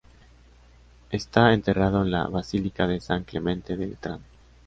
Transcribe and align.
Está 1.11 1.53
enterrado 1.53 2.01
en 2.01 2.09
la 2.09 2.23
Basílica 2.25 2.87
de 2.87 2.99
San 2.99 3.23
Clemente 3.23 3.77
de 3.77 3.85
Letrán. 3.85 4.19